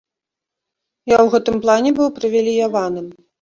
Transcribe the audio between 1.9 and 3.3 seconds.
быў прывілеяваным.